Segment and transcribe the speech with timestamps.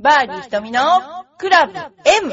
[0.00, 0.80] バーディー瞳の
[1.38, 2.32] クラブ M!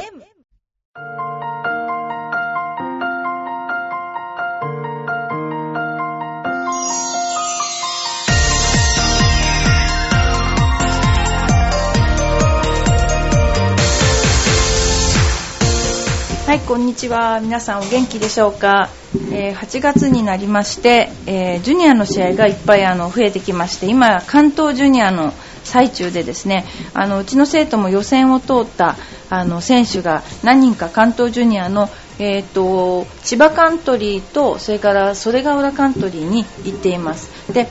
[16.46, 17.40] はい、こんにちは。
[17.42, 18.90] 皆さんお元気でしょうか、
[19.32, 25.34] えー8月になりまして、えージュニアの試合がいっぱいあの増えてきまして、今、関東ジュニアの
[25.66, 28.96] 最中でですね、あのうちの生徒も予選を通った
[29.30, 37.54] あの選手が何人か関東ジュニアの、えー、と千葉カントリーとそれから袖ヶ浦カントリーに行っています。
[37.54, 37.68] で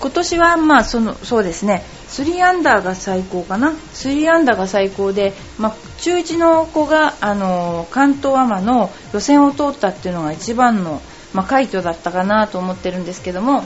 [0.00, 11.02] 今年はまあそのそうですね3アンダーが最高かな？3アンダーが最高で、まあ、中1の子があの関東アマの予選を通ったっていうのが一番の、
[11.34, 13.62] まあ、快挙だったかなと思ってるんですけども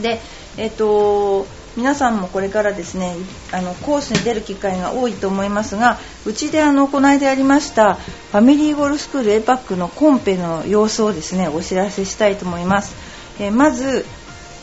[0.00, 0.20] で、
[0.56, 3.14] えっと皆さんもこれからですね
[3.50, 12.94] あのコースに出る機会が多いと思いますがうちであのこの間やりましたファミリーゴルフスクール APAC のコンペの様子をですねお知らせしたいと思います。
[13.40, 14.04] えーまず、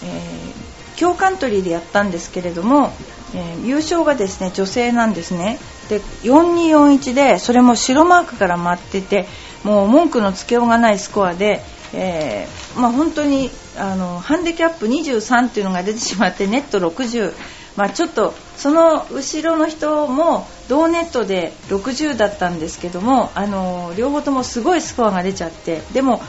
[0.04, 2.92] えー京カントリーでやったんですけれども、
[3.34, 9.26] えー優勝がですね女性なんですねで4241でそれも白マークから回ってて
[9.64, 11.62] もう文句のつけようがないスコアで、
[11.94, 13.50] えーまあ、本当に
[13.80, 17.34] あのハンディキャップ23っていうのが出てしまってネット60、
[17.78, 26.22] まあ、ちょっとその後ろの人も同ネットで60だったんですけどもあの両方ともすごいスコアが出ちゃってでも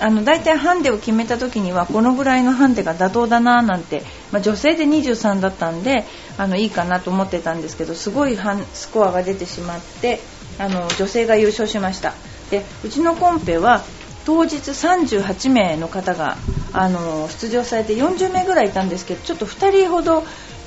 [0.00, 6.04] あの大体ハンデを決めた時にはこのぐらいのハンデが妥当だななんて、まあ、女性で23だったんで
[6.38, 10.20] あのいいかなと思ってたんですけどすごいハンスコアが出てしまって
[10.58, 12.14] あの女性が優勝しました。
[12.50, 13.82] でうちのコンペは
[14.30, 16.36] 当日38名の方が
[16.72, 20.22] あの出場されて40名ぐらいいたんですけどちょっと2人ほど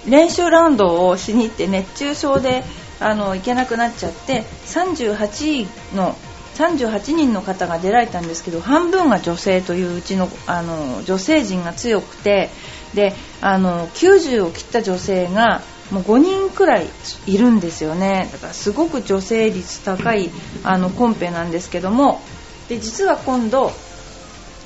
[0.06, 2.66] 練習ラウンドをしに行って熱中症で
[3.00, 6.14] あの行けなくなっちゃって38位の
[6.56, 12.50] 38人の方が出られたんですけど半分が女性といううちのあの女性陣が強くて
[12.94, 16.88] であの90を切った女性がもう5人くらい
[17.28, 18.30] いるんですよね。
[18.34, 20.32] だからすごく女性率高い
[20.64, 22.22] あのコンペなんですけども
[22.70, 23.72] で実は今度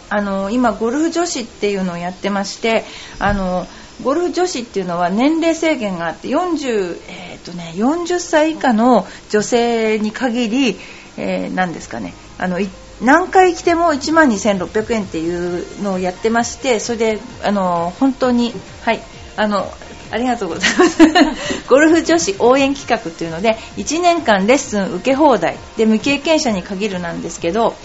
[0.10, 2.86] あの今ゴルフ女子っていうのをやってまして
[3.20, 3.68] あの
[4.04, 10.78] ゴルフ女子っていうのは年齢制限があって40、えーとね、40歳以下の女性に限り、
[11.18, 12.14] えー何ですかね。
[12.38, 12.60] あの
[13.02, 18.54] 何回来ても1万2600円っていうのをやってましてそれであの本当に
[18.84, 19.02] はい。
[19.40, 19.72] あの
[20.12, 21.68] ありがとうございます。
[21.68, 25.58] ゴルフ女子応援企画っていうので1年間レッスン受け放題。
[25.78, 27.76] で未経験者に限るなんですけど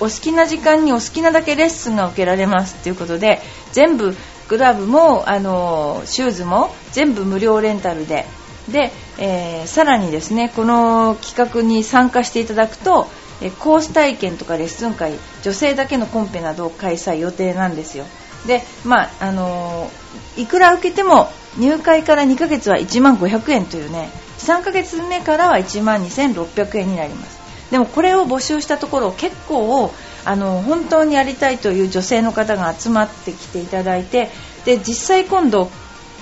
[0.00, 3.40] お好きな時間にお好きなだけレッスンが受けられますということで
[3.72, 4.14] 全部
[4.48, 8.26] グラブもあのシューズも全部無料レンタルで。
[8.68, 13.08] で、えーさらにですねこの企画に参加していただくと
[13.40, 15.12] えコース体験とかレッスン会
[15.42, 18.04] 女性だけのコンペなどを開催予定なんですよ。
[18.46, 19.90] でまああの
[20.36, 27.38] いくら受けても入会から2ヶ月は1万500円というね3ヶ月目からは1万2600円になります。
[27.70, 29.92] でもこれを募集したところ結構
[30.24, 34.30] あの本当にやりたいという女性の方が集まってきていただいて
[34.64, 35.70] で実際今度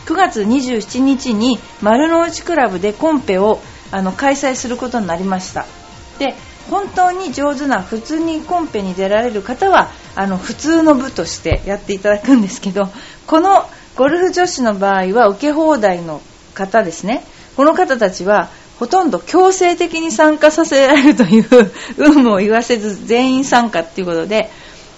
[0.07, 3.61] 9月27日に丸の内クラブでコンペを
[3.91, 5.67] あの開催することになりました。
[6.19, 6.35] で
[6.71, 12.89] 本当に上手な普通にコンペに出られる方はあの普通の部としてやっていただくんですけど
[13.27, 16.21] このゴルフ女子の場合は受け放題の
[16.55, 17.25] 方ですね。
[17.57, 24.51] この方たちはほとんど強制的に参加させられるという有無を言わせず全員参加ということで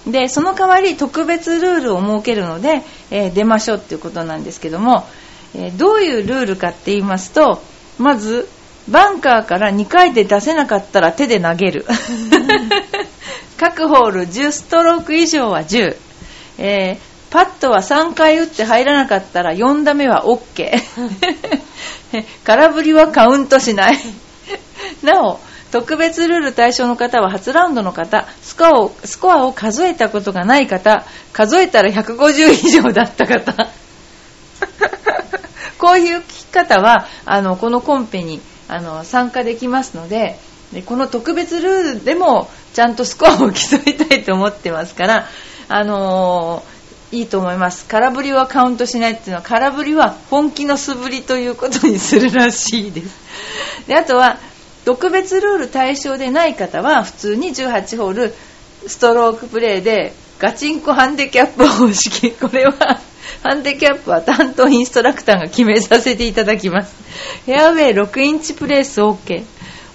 [0.07, 5.07] でその代わり特別ルールを設けるので、えー出ましょうということなんですけども、
[5.55, 7.63] えーどういうルールかって言いますと
[7.99, 8.49] まず
[8.89, 11.87] バンカーから2回で出せなかったら手で投げる。
[13.59, 15.97] 各ホール10ストローク以上は10、
[16.59, 20.73] えーパットは3回打って入らなかったら4打目は OK
[22.45, 23.99] 空振りはカウントしない。
[25.03, 25.39] なお
[25.71, 31.05] 特別ルール対象の方は初ラウンドの方スコアをスコアを数えたことがない方
[31.35, 33.53] 数えたら150以上だった方。
[35.79, 40.39] こういう聞き方はあのこのコンペにあの参加できますので
[40.73, 45.27] でこの特別ルールでもちゃんとスコアを競いたいと思ってますから、
[45.69, 46.78] あのー
[47.11, 54.39] いいと思います空振りはカウントしないっていうのは空振りは本気の素振りということにするらしいですであとは
[54.85, 58.35] 特別ルール対象でない方は普通に18ホール
[58.87, 63.01] ストロークプレーでガチンコハンデキャップ方式これは
[63.43, 66.97] ハンデキャップは担当インストラクターが決めさせていただきます。
[67.45, 69.45] フェアウェイ6インチプレース OK。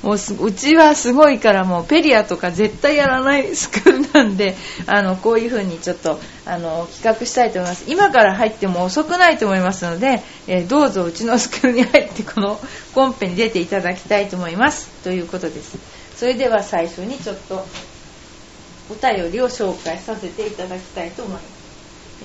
[0.03, 4.55] もううちはすごいからもうペリアとか絶対やらないスクールなんで
[4.85, 7.85] あのこういう風にちょっとあの企画したいと思います。
[7.87, 12.59] 今から入っても遅くないと思いますので、えー、どうぞうちのスクールに入ってこの
[12.93, 14.89] コンペに出ていただきたいと思います。
[15.05, 15.77] ということです。
[16.17, 17.65] それでは最初にちょっと
[18.91, 21.43] お便りを紹介させていただきたいと思います、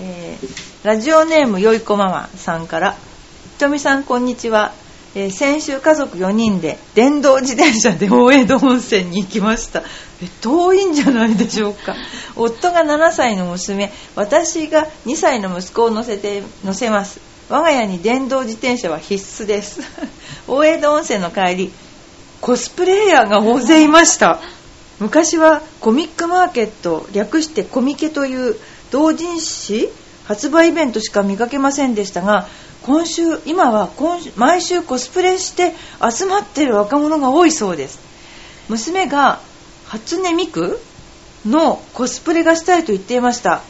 [0.00, 0.48] えー、
[0.82, 2.96] ラジオネームよいこママさんから。
[3.54, 4.72] ひとみさんこんにちは。
[5.14, 9.82] えー、先週家族4人で電動自転車で大江戸温泉に行きました。
[10.22, 11.94] え遠いんじゃないでしょうか。
[12.36, 17.20] 夫が7歳の娘私が2歳の息子を乗せて乗せます。
[17.48, 19.80] 我が家に電動自転車は必須です。
[20.46, 21.72] 大江戸温泉の帰り
[22.40, 24.40] コスプレイヤーが大勢いました。
[25.00, 28.56] 昔はコミックマーケット略してコミケという
[28.90, 29.88] 同人誌
[30.28, 32.46] 発売イベントしか見かけませんでしたが
[32.82, 35.72] 今週今は今毎週コスプレして
[36.08, 37.98] 集まってる若者が多いそうです。
[38.68, 39.40] 娘が
[39.86, 40.80] 初音ミク
[41.46, 43.62] のコスプレがしたいと言っていました。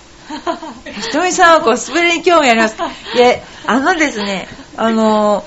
[1.00, 2.76] ひとみさんはコスプレに興味あります。
[3.16, 5.44] であのですねあの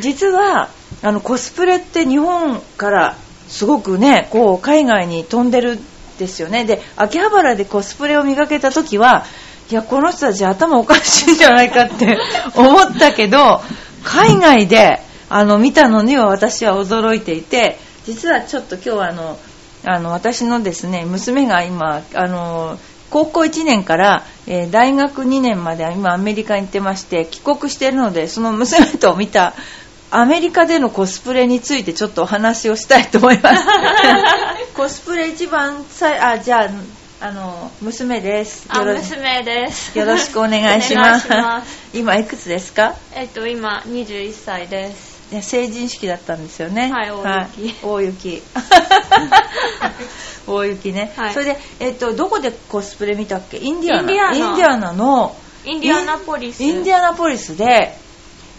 [0.00, 0.70] 実は
[1.02, 3.16] あのコスプレって日本から
[3.48, 5.86] すごくねこう海外に飛んでるん
[6.18, 6.64] ですよね。
[6.64, 9.26] で秋葉原でコスプレを見かけた時は
[9.74, 12.16] いやこの人たち頭おかしいんじゃないかって
[12.54, 13.60] 思ったけど
[14.04, 17.76] 海外であの見たのには私は驚いていて
[18.06, 19.36] 実はちょっと今日はあの
[19.84, 22.78] あの私のですね娘が今あの
[23.10, 29.54] 高校1年から、えー、大学2年まで今アメリカに行ってまして帰国しているのでその娘と見た
[30.12, 33.66] アメリカでのコスプレについてちょっとお話をしたいと思います。
[34.76, 38.66] コスプレ一番さあじゃああの娘です。
[38.68, 39.98] あ娘です。
[39.98, 41.26] よろしくお願いします。
[41.94, 42.94] 今いくつですか？
[43.14, 45.14] えっと今21歳です。
[45.40, 46.92] 成人式だったんですよね。
[46.92, 48.42] はい大雪、大雪。
[50.46, 53.56] 大雪ね、はい、それで、えっと、どこでコスプレ見たっけ？
[53.56, 54.12] インディアナ。
[54.34, 54.92] インディアナ。
[54.92, 55.34] の
[55.64, 56.62] インディアナポリス。
[56.62, 57.96] インディアナポリスで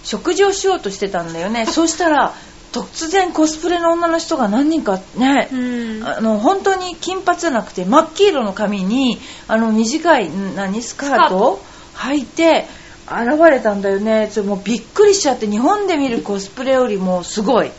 [0.04, 1.68] 食事をしようとしてたんだよね。
[1.72, 2.34] そしたら
[2.76, 5.56] 突然コスプレの女の人が何人かね、う
[6.00, 9.18] ん、あの本当に金髪じゃなくて真っ黄色の髪に
[9.48, 11.60] あの短い何スカートを
[11.94, 12.66] 履いて
[13.08, 14.30] 現れたんだよね。
[14.30, 17.72] それもうびっくりしちゃって日本で見るコスプレよりもすごい。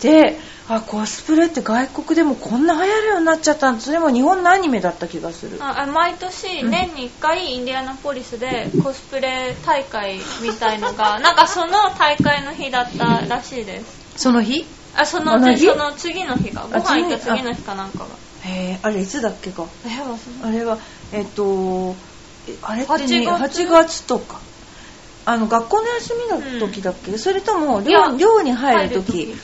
[0.00, 0.38] で
[0.68, 5.58] あコスプレって外国でもこんな流行るようになっちゃったんそれも日本のアニメだった気がする。
[5.60, 14.64] あ毎年年に1回インディアナポリスでコスプレ大会みたいのがなんかその大会の日だったらしいですその日？
[14.96, 18.06] あそのその次の日がご飯行った次の日かなんかが
[18.44, 19.66] へえあれいつだっけか。
[20.42, 20.78] あれは
[21.12, 21.96] えっと
[22.62, 24.40] あれって、ね、8, 月 ,8 月とか。
[25.26, 29.34] あの学校の休みの時だっけ、うん、それとも寮寮に入る時？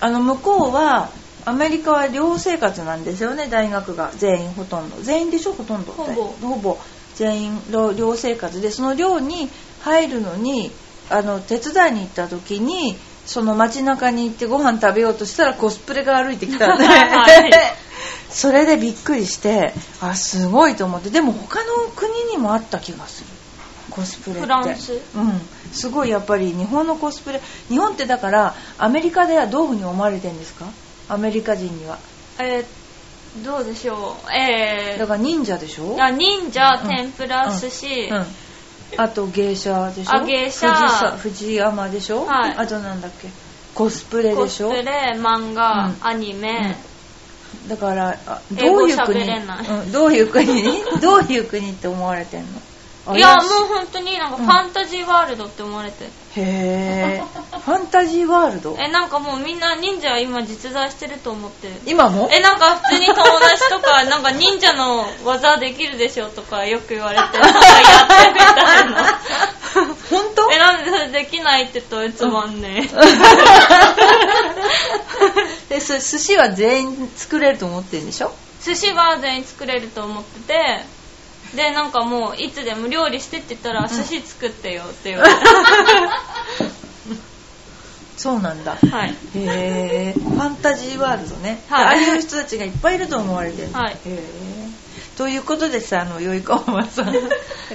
[0.00, 1.10] あの向こうは
[1.44, 4.12] アメリカは寮生活なんですよね大学が。
[4.16, 4.96] 全員ほとんど。
[5.02, 5.52] 全員でしょ？
[5.52, 6.24] ほとんどほぼ。
[6.40, 6.78] ほぼ。
[7.16, 8.60] 全員寮生活。
[8.60, 9.50] でその寮に
[9.82, 10.70] 入るのに
[11.10, 16.84] あの手伝いに行った時にその街中に行ってご飯食べようとしたらコスプレが歩いてきたんで、
[18.30, 21.10] それでびっくりしてあすごいと思って。
[21.10, 23.26] でも他の国にもあった気がする。
[23.90, 24.40] コスプレって。
[24.42, 24.92] フランス？
[25.14, 25.40] うん。
[25.72, 27.40] すごいやっぱり日本のコスプレ。
[27.68, 30.66] 日本ってだからアメリカではどういうふうに思われてるんですか？
[31.08, 31.98] アメリカ人には。
[32.38, 34.32] えー、どうでしょう。
[34.32, 35.96] えー、だから忍者でしょ？
[36.00, 38.16] あ忍者天ぷら寿司、うん。
[38.16, 38.26] うん
[38.96, 40.14] あと芸者でしょ？
[40.16, 40.68] あ芸者。
[41.18, 43.28] 藤山でしょ、はい、あとなんだっけ？
[43.74, 44.68] コスプレでしょ？
[44.68, 46.76] コスプレ漫画、うん、アニメ、
[47.62, 48.18] うん、だから
[48.52, 50.46] どういう国、うん、どういう国？
[51.00, 52.46] どういう国って思われてんの？
[53.12, 57.22] いやもう本当になんかファンタジーワールドって思われて、うん、へ え
[57.60, 58.76] ファンタジーワールド？
[58.80, 61.68] えなんかもうみんな忍者今実在してると思って。
[61.86, 62.28] 今も？
[62.32, 67.22] えなんか普通に友達とかなんか忍者の技できるでしょとかよく言われて。
[67.38, 67.72] なんかや
[68.04, 69.18] ってみたいな。
[70.10, 70.50] 本当？
[70.52, 72.88] えなんでそれできないって言うとつまんね
[75.70, 75.80] え。
[75.80, 78.32] 寿司は全員作れると思ってるんでしょ？
[78.62, 80.84] 寿司は全員作れると思ってて
[81.54, 85.40] でなんかもういつでも料理してって言ったら寿司作ってよって言われて、
[88.16, 88.76] そうなんだ。
[88.76, 89.10] はい。
[89.10, 90.12] へえ。
[90.14, 93.92] ファンタジーワールドね、はい、ああいう人たちがいっぱいいると思われてるはい。
[93.92, 94.22] へえ。
[95.16, 97.12] ということでさあのよいこまさん。
[97.12, 97.20] だ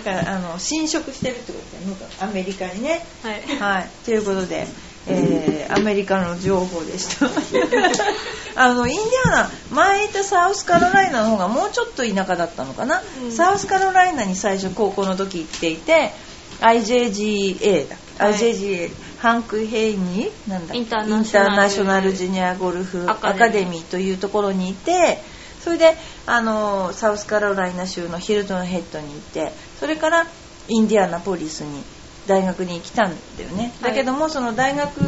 [0.04, 3.06] からあの侵食してるってことだよアメリカにね。
[3.24, 4.68] はい、はい、ということで
[5.08, 7.28] えー、アメリカの情報でした。
[8.56, 16.12] あのインディアナ前いたサウスカロライナの方がもうちょっと田舎だったのかな、うん、サウスカロライナに最初高校の時行っていて
[16.60, 17.96] IJGA だ。
[18.18, 18.34] はい。
[18.34, 23.40] IJGA ハンク・ヘイニーなんだインターナショナルインターナショナルジュニアゴルフアアカデミー。
[23.40, 25.22] カデミーというところにいて
[25.62, 30.28] それであのサウスカロライナ州のヒルトンヘッドにいてそれから
[30.70, 31.84] インディアナポリスに
[32.30, 33.92] 大学に来たんだよね、はい。
[33.92, 35.00] だけどもその大学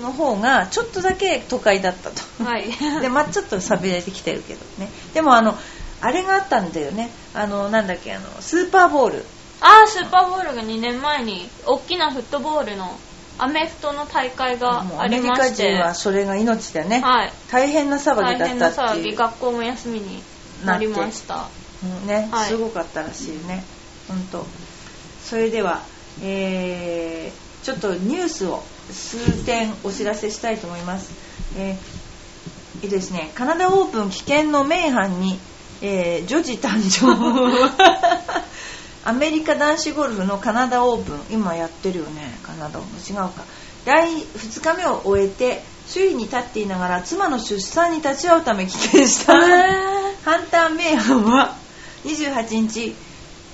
[0.00, 2.70] の方がちょっとだけ都会だったと、はい。
[3.02, 4.88] でまあちょっと寂れてきてるけどね。
[5.12, 5.58] でもあの
[6.00, 7.10] あれがあったんだよね。
[7.34, 9.24] あのなんだっけあのスーパーボール。
[9.60, 12.96] あースーパーボールが2年前に大きなフットボールの
[13.38, 15.74] アメフトの大会があもうアメリカ人りまして。
[15.82, 17.32] はそれが命だね、はい。
[17.50, 19.04] 大変な騒大ぎだったっていう。
[19.06, 20.22] 騒ぎ学校も休みに
[20.64, 21.48] なりました。
[21.82, 22.48] うんね、はい。
[22.48, 23.64] すごかったらしいね。
[24.06, 24.46] 本当
[25.24, 25.82] それでは、
[26.22, 31.12] えーちょっとニュースを数点お知らせしたいと思います、
[31.58, 32.00] えー
[32.82, 33.30] いいですね。
[33.34, 35.38] カナダオープン危険の名阪に、
[35.82, 37.06] えー女児誕生。
[39.04, 41.20] アメリカ男子ゴルフのカナダオープン。
[41.30, 42.38] 今やってるよね。
[42.42, 43.16] カナダオープン。
[43.16, 43.44] 違うか。
[43.84, 45.62] 第2日目を終えて
[45.92, 51.56] 首位に立っていながら妻の出産に立ち会うため棄権した、ハンター・メイハンは
[52.04, 52.94] 28日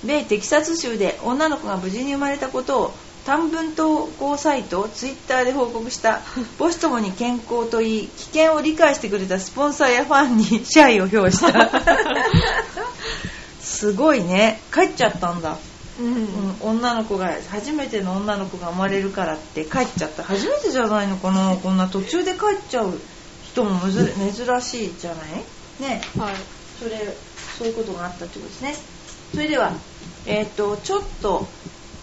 [0.07, 2.95] 米テキサス州で女の子が無事に生まれたことを
[3.27, 6.21] 短文投稿サイトツイッターで報告した。
[6.59, 11.71] 母子ともに健康といい危険を理解してくれたスポンサーやファンに謝意を表した。
[13.61, 14.61] すごいね。
[14.73, 15.59] 帰っちゃったんだ、
[16.01, 16.07] うん。
[16.07, 19.65] うん、女の子が初めての女の子が生まれるからって。
[19.65, 20.23] 帰っちゃった。
[20.23, 21.57] 初めてじゃないのかな。
[21.57, 22.97] こんな途中で帰っちゃう
[23.45, 23.93] 人も珍
[24.63, 25.29] しいじゃない？
[25.81, 26.01] ね。
[26.17, 26.35] はい。
[26.79, 27.17] それ
[27.59, 28.77] そういうことがあったってことですね
[29.33, 29.73] それでは
[30.26, 31.47] えっ、とちょっと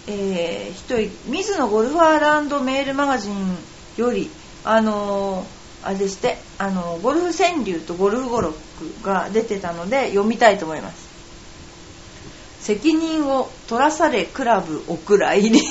[0.05, 3.57] えー、一人水野ゴルファーランドメールマガジン
[3.95, 4.29] より
[4.65, 8.57] あのーあれですってあのゴルフ川柳とゴルフ語録
[9.03, 11.13] が出てたので読みたいと思います。
[12.61, 15.61] 責任を取らされクラブお蔵入り。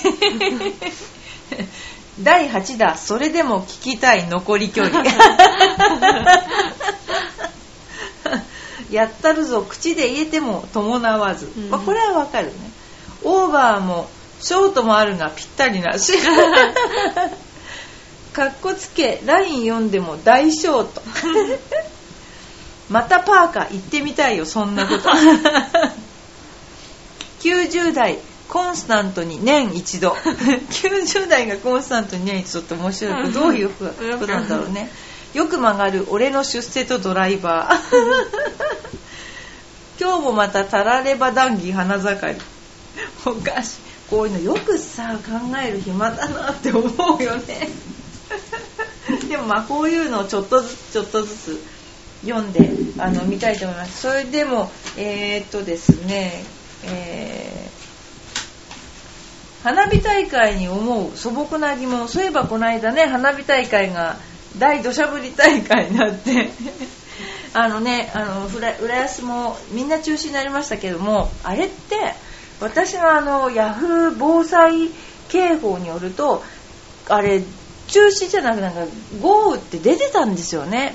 [2.20, 5.02] 第8打それでも聞きたい残り距離。
[8.92, 11.70] やったるぞ口で言えても伴わず、うん。
[11.70, 12.52] まあ、これはわかるね。
[13.24, 14.08] オーバーも
[14.40, 16.12] ショートもあるがぴったりなし。
[18.32, 21.02] かっこつけライン読んでも大ショート。
[22.90, 25.08] またパーカー行ってみたいよそんなこと。
[27.40, 28.18] 90代
[28.48, 30.10] コンスタントに年一度。
[30.70, 34.90] 90代がコンスタントに年一度って面白いどういうことなんだろうね
[35.34, 37.74] よく曲がる俺の出世とドライバー。
[40.00, 42.40] 今日もまたたられば談義花盛り。
[43.24, 43.78] おかしい。
[44.10, 47.68] こういうのよくさ考える暇だなって思うよね。
[49.28, 51.60] でもまあこういうのをちょっとずつちょっとずつ
[52.22, 54.02] 読んであの見たいと思います。
[54.02, 56.44] それでもえー、っとですね
[56.84, 57.72] えー
[59.62, 62.08] 花火大会に思う素朴な疑問。
[62.08, 64.16] そういえばこの間ね花火大会が
[64.58, 66.50] 大土砂降り大会になって。
[67.54, 72.14] あのねあの浦安もみんな中止になりましたけどもあれって
[72.60, 74.88] 私があのヤフー防災
[75.28, 76.42] 警報によると
[77.10, 77.42] あれ
[77.88, 78.86] 中止じゃなくなんか
[79.20, 80.94] 豪雨って出てたんですよね。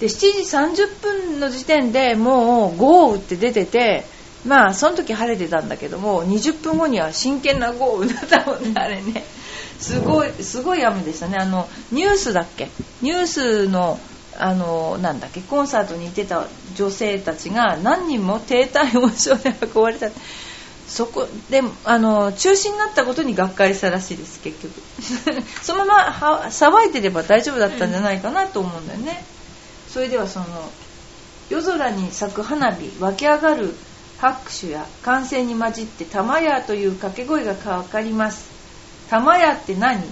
[0.00, 4.04] で7時30分の時点でもう豪雨って出てて
[4.44, 9.24] まあその時晴れてたんだけども20分後には真剣な豪雨だったもんねあれね。
[9.80, 11.36] すごいすごい雨でしたね。
[11.38, 12.68] あのニュースだっけ？
[13.02, 13.98] ニュースの
[14.38, 15.40] あのなんだっけ？
[15.42, 20.08] コンサートに行ってた女性たちが何人も低体温症で運ばれた。
[20.88, 25.42] そこであの中止になったことにがっかりしたらしいです結局。
[25.62, 29.24] そのままは騒いでれば大丈夫だったんじゃないかなと思うんだよね、
[29.92, 30.46] それではその
[31.50, 33.74] 夜空に咲く花火湧き上がる
[34.18, 38.48] 拍手や歓声に混じって玉屋という掛け声がかかります。
[39.10, 40.02] 玉屋って何？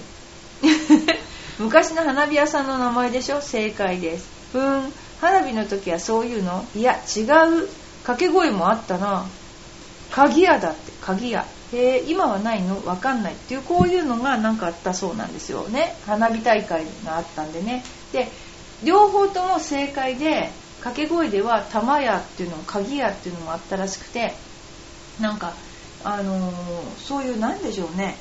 [1.59, 3.41] 昔の花火屋さんの名前でしょ？
[3.41, 4.27] 正解です。
[4.51, 4.93] ふーん。
[5.21, 6.65] 花火の時はそういうの？
[6.75, 7.25] いや違う。
[8.03, 9.25] 掛け声もあったな。
[10.11, 10.91] 鍵屋だって。
[11.01, 11.45] 鍵屋。
[11.73, 12.85] へえ今はないの？
[12.85, 13.33] わかんない。
[13.33, 15.95] っていうこういうのがなんかあったそうなんですよね。
[16.05, 17.83] 花火大会があったんでね。
[18.13, 18.29] で
[18.83, 20.51] 両方とも正解で
[20.85, 24.35] 掛け声では玉屋っていうの鍵屋っていうのもあったらしくて
[25.19, 25.53] なんか
[26.03, 28.15] あのーそういうなんでしょうね。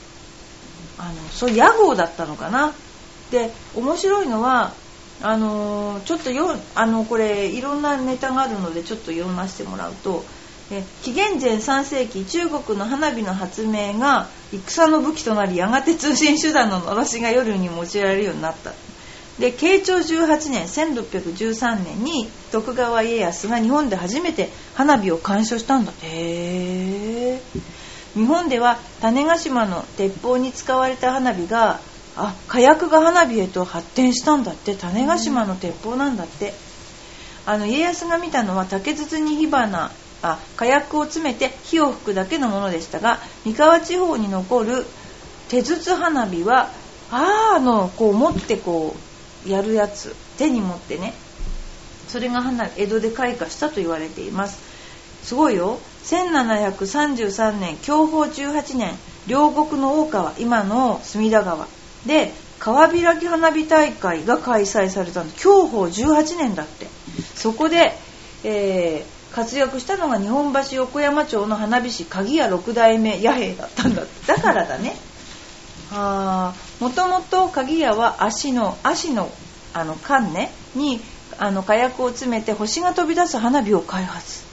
[0.96, 2.72] あのそういう屋号だったのかな。
[3.30, 4.72] で面白いのは
[5.20, 10.24] あのーちょっとよあのこれいろんなネタがあるのでちょっと読ませてもらうと
[10.70, 18.72] え紀元前3世紀中国の花火の発明が戦の武器となりやがて通信手段ののろしが夜に用いられるようになった。
[19.38, 25.92] で慶長18年1613年に徳川家康が日本で初めて花火を鑑賞したんだ。
[26.02, 27.40] へえ
[28.14, 31.80] 日本では種子島の鉄砲に使われた花火が
[32.16, 34.76] あ火薬が花火へと発展したんだって。
[34.76, 36.54] 種子島の鉄砲なんだって。
[37.46, 39.90] あの家康が見たのは竹筒に火花
[40.22, 44.86] あ火薬を詰めて火を吹くだけのものでしたが三河地方に残る
[45.50, 46.70] 手筒花火は
[47.10, 49.13] あーのこう持ってこう
[49.46, 51.14] やるやつ手に持ってね
[52.08, 54.74] それが花江戸で開花したと言われています。
[55.24, 55.78] すごいよ。
[56.04, 58.94] 1733年享保18年
[59.26, 61.66] 両国の大川今の隅田川。
[62.06, 66.86] で川開き花火大会が開催されたんだ享保18年だって。
[67.34, 67.94] そこで、
[68.44, 74.26] えー、活躍したのが日本橋横山町の花火師鍵屋六代目弥平だったんだって。
[74.26, 74.94] だからだね。
[75.96, 79.30] あもともと鍵屋は足の足の
[79.72, 81.00] あの缶ねに
[81.38, 84.44] あの火薬を詰めて星が飛び出す花火を開発。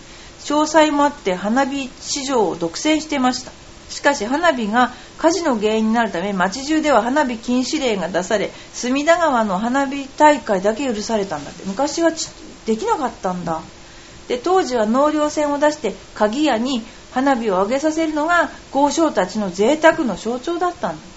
[0.41, 3.51] 詳細もあって花火市場を独占してました。
[3.89, 11.63] しかし花火が火事の原因になるため町中では花火禁止令が出され隅田川の花火大会だけ許されたんだって。
[11.65, 12.11] 昔は
[12.65, 13.61] できなかったんだ。
[14.27, 21.10] で当時は納涼船を出して鍵屋に花火を上げさせるのが豪商たちの贅沢の象徴だったんだ。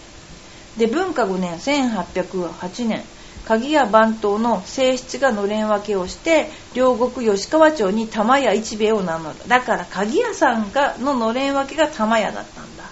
[0.76, 3.04] で文化5年1808年
[3.46, 9.36] 鍵屋番頭の正室がのれん分けをして両国吉川町に玉屋一兵衛を名乗る。
[9.46, 12.84] だから鍵屋さんがののれん分けが玉屋だったんだ。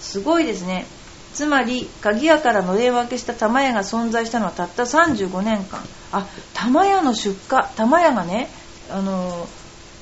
[0.00, 0.86] すごいですね。
[1.34, 5.80] つまり鍵屋からのれん分けした玉屋が存在したのはたった35年間。
[6.12, 8.48] あ玉屋の出荷玉屋がね
[8.90, 9.48] あの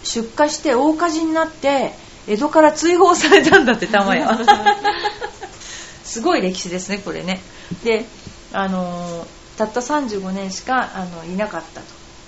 [0.05, 1.93] 出荷して大火事になって
[2.27, 4.37] 江戸から追放されたんだって玉屋。
[6.09, 7.41] すごい歴史ですねこれね。
[7.85, 8.07] で
[8.53, 9.27] あの
[9.59, 11.87] たった35年しかあのいなかったと。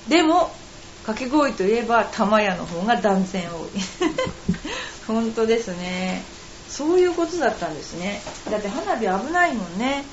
[0.08, 0.50] でも
[1.06, 3.68] 掛け声といえば玉屋の方が断然多い。
[5.08, 6.22] 本当ですね。
[6.68, 8.20] そういうことだったんですね。
[8.50, 10.04] だって花火危ないもんね。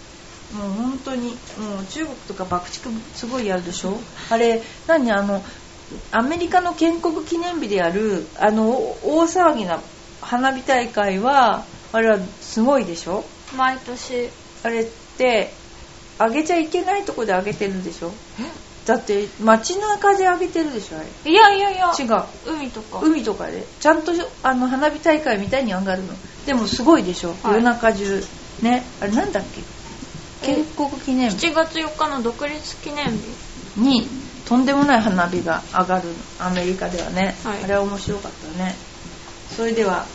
[0.54, 4.00] もう本当にもう中国とか爆竹すごいやるでしょ。
[4.30, 5.44] あれ何あの
[6.12, 8.70] アメリカの建国記念日であるあの
[9.04, 9.82] 大騒ぎな
[10.22, 13.26] 花火大会はあれはすごいでしょ。
[13.56, 14.30] 毎年。
[14.64, 14.86] あれっ
[15.18, 15.52] て
[16.20, 18.12] あげちゃいけないとこであげてるでしょ？
[18.86, 21.32] だって街中であげてるでしょあれ。
[21.32, 21.92] いやいやいや。
[21.98, 22.26] 違う。
[22.48, 23.00] 海とか。
[23.04, 23.66] 海とかで。
[23.80, 24.12] ちゃんと
[24.44, 26.14] あの花火大会みたいに上がるの。
[26.46, 28.24] でもすごいでしょ、はい、夜中中。
[28.62, 28.84] ね？
[29.02, 29.44] あれなんだっ
[30.42, 30.54] け？
[30.54, 31.48] 建国記念日。
[31.48, 33.80] 7月4日の独立記念日。
[33.80, 34.08] に
[34.48, 38.74] とんでもない花火が上がるアメリカではね、はい、あれは面白かったね。
[39.56, 40.06] それでは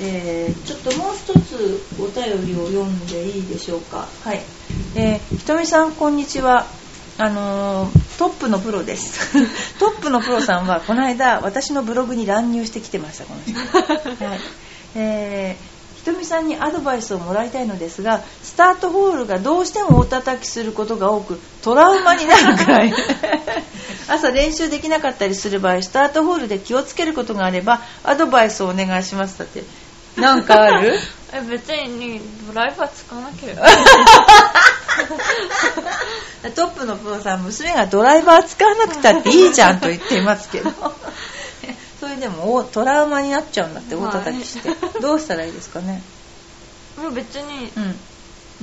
[0.00, 4.06] えー、ちょっともう一つお便りを読んでいいでしょうか。
[4.22, 4.40] はい、
[4.94, 6.66] えー、ひとみさんこんにちは。
[7.20, 9.32] あのー、トップのプロです。
[9.80, 13.58] トップのプロさんはこの間私のブログに乱入してきてましたこの人、
[14.24, 14.40] はい。
[14.94, 22.94] えー、ひとみさんにアドバイスをもらいたいのですがスタートホールがどうしても大叩きすることが多くトラウマになるくらい。
[24.06, 29.38] 朝練習できなかったりする場合スタートホールで気をつけることがあればアドバイスをお願いします。
[29.40, 29.64] だって
[30.20, 30.98] なんかある？
[31.32, 33.66] え別にドライバー使わなければ。
[36.56, 40.72] トップのプロさん娘がドライバー使わなくたっていいじゃんと言っていますけど。
[42.00, 46.00] それでもトラウマになっちゃうんだって大叩きして、どうしたらいいですかね？
[46.96, 47.98] もう別に、うん、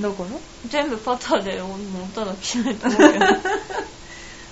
[0.00, 0.40] どこの？
[0.68, 1.68] 全部パターで大
[2.24, 3.26] 叩きしないと思うけど。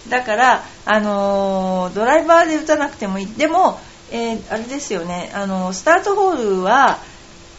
[0.09, 3.27] だから、あのー、ドライバーで打たなくてもいい。
[3.35, 3.81] でも
[4.15, 5.33] えー、あれですよね。
[5.35, 6.99] あのスタートホールは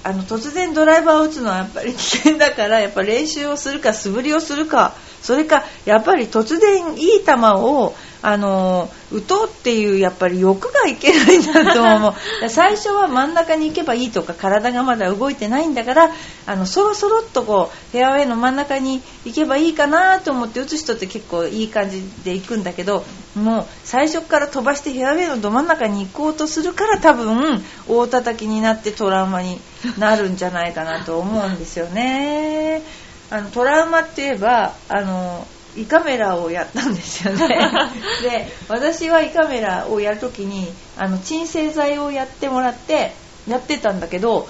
[0.04, 7.94] あの突然ドライバーを打つのはやっぱり危険だからやっぱ練習をするか素振りをするかそれかやっぱり突然いい球を
[8.28, 12.14] あの打とうっていうやっぱり欲がいけないんだと思う
[12.50, 16.10] 最初は真ん中に行けばいいとか体がまだ動いてないんだから
[16.48, 29.62] あのそろそろっとこうフェアウェイの真ん中に行けばいいかなと思って打つ人って結構いい感じで行くんだけどもう最初から飛ばしてフェアウェイのど真ん中に行こうとするから多分大叩きになってトラウマに
[30.00, 32.82] なるんじゃないかなと思うんですよね。
[33.30, 37.48] あのトラウマって言えばあの胃カメラをやったんですよね。
[38.22, 43.14] で私は胃カメラをやるときにあの鎮静剤をやってもらって
[43.48, 44.48] やってたんだけど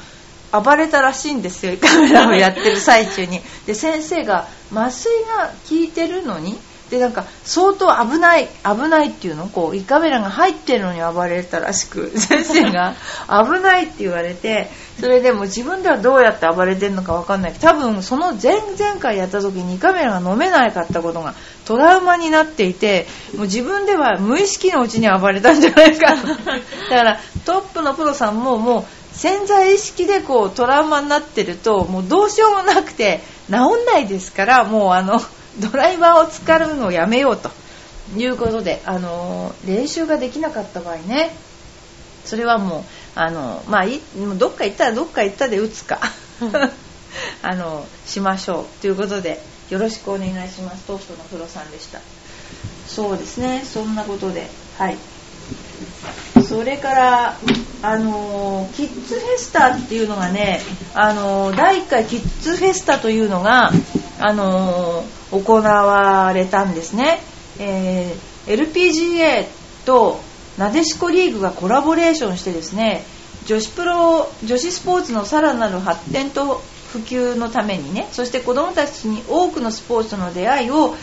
[0.51, 3.41] 暴れたらしいんですよ胃カメラをやってる最中に。
[3.65, 9.47] で先生が麻酔が効いてるのにでなんか相当危ない危ないっていうの？
[9.47, 12.95] こう胃カメラが入ってるのに暴れたらしく 先生が
[13.27, 14.69] 危ないって言われて
[14.99, 17.53] それでも自分ではどうやって暴れてるのか分かんない。
[17.53, 21.33] けど多分その前々回やった時に胃カメラが飲めなかったことが
[21.65, 26.13] トラウマになっていてもう自分では無意識のうちに暴れたんじゃないか
[26.89, 28.85] だからトップのプロさんももう
[29.17, 35.21] 潜在意識でこうトラウマになってるともうどうしようもなくて治んないですからもうあの
[35.59, 37.49] ドライバーを使うのをやめようと。
[38.15, 41.35] いうことであの練習ができなかった場合ね。
[42.23, 42.83] それはもう
[43.15, 43.99] あの、まあ、い
[44.37, 45.99] どっか行ったらどっか行ったで打つか。
[47.41, 48.81] あのしましょう。
[48.81, 50.83] ということでよろしくお願いします。
[50.85, 51.99] トーストのプロさんでした。
[52.87, 53.63] そうですね。
[53.65, 54.49] そんなことで。
[54.77, 54.97] はい。
[56.47, 57.37] それから
[57.81, 60.61] あのキッズフェスタっていうのがね
[60.93, 63.71] あの第1回キッズフェスタというのが
[64.19, 67.19] あの行われたんですね、
[67.60, 69.45] えー、LPGA
[69.86, 70.19] と
[70.58, 73.04] なでしこリーグがコラボレーションしてですね
[73.45, 80.95] 女子プロ女子スポーツのさらなる発展と普及のためにねそして子どもたちに多くのスポーツとの出会いを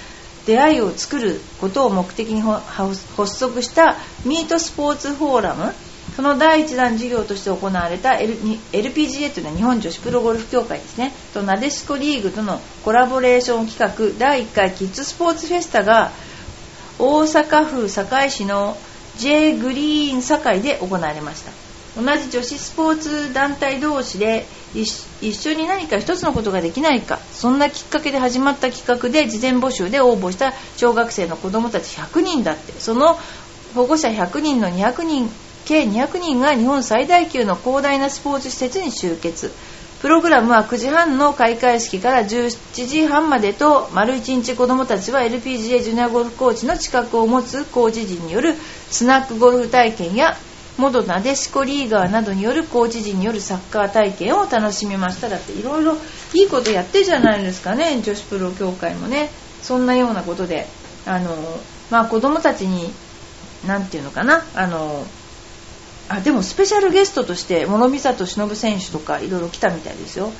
[0.46, 2.96] 出会いを作ることを目的に発
[3.36, 5.72] 足したミートスポーツフォーラム
[6.16, 11.12] その第1弾事業として行われた、LPGA というのは日本女子プロゴルフ協会ですね。
[11.32, 16.12] となでしこリーグとのコラボレーション企画第1回キッズスポーツフェスタが
[16.98, 18.76] 大阪府堺市の
[19.16, 21.52] J グリーン堺で行われました。
[22.00, 32.72] 同じ女子スポーツ団体同士で一緒に何か一つのことができないかそんなきっかけで始まった企画で事前募集で応募した小学生の子どもたち100人だって。
[32.80, 33.18] その
[33.74, 35.30] 保護者100人の200人
[35.64, 39.52] 計200人が日本最大級の広大なスポーツ施設に集結。
[40.00, 48.54] プログラムは9時半の開会式から17時半までと丸1日子どもたちは LPGA ジュニアゴルフコーチの資格を持つコーチ陣による
[48.90, 50.36] スナックゴルフ体験や
[50.76, 55.28] 元なでしこリーガーなどによるコーチ陣によるサッカー体験を楽しみました。
[55.28, 55.96] だっていろいろ
[56.34, 59.30] いいことやってるじゃないですかね女子プロ協会もね。
[59.62, 60.66] そんなようなことで
[61.06, 61.36] あの、
[61.90, 62.92] まあ、子供たちに
[63.66, 65.06] 何て言うのかなあの
[66.12, 70.30] あでもスペシャルゲストとして諸見里忍選手とかいろいろ来たみたいですよ。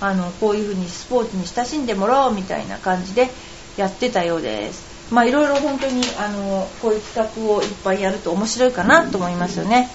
[0.00, 3.30] あのこういうふうにスポーツに親しんでもらおうみたいな感じで
[3.78, 4.84] やってたようです。
[5.10, 9.88] まあいろいろ本当にあのこういう企画をいっぱいやると面白いかなと思いますよね。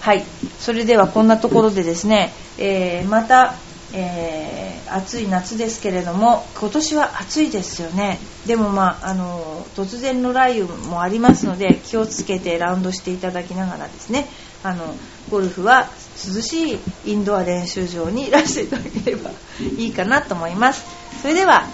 [0.00, 0.24] はい。
[0.58, 3.54] それではこんなところでですね、えー、また、
[3.92, 8.18] えー、暑い夏ですけれども今年は暑いですよね。
[8.46, 14.28] でもまああの突然の雷雨もありますので気をつけてラウンドしていただきながらですね。
[14.62, 14.94] あの
[15.30, 15.88] ゴルフは
[16.26, 19.30] 涼しいインドア練習場にいらしていただければ
[19.78, 20.84] いいかなと思います。
[21.22, 21.64] それでは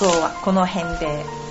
[0.00, 1.45] 今日はこの辺で。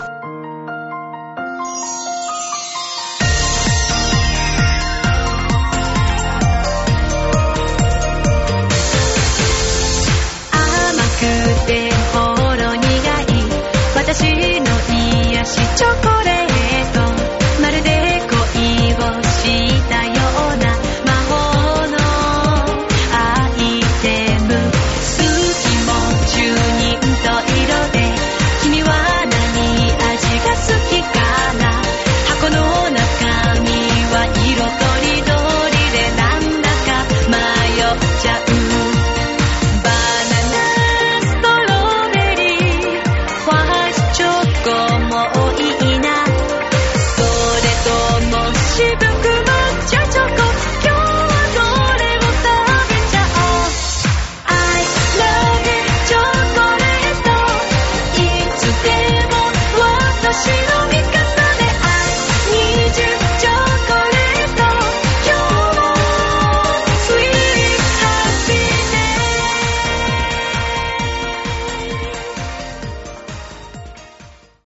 [14.17, 14.65] 私の
[15.33, 16.54] 癒しチョコレート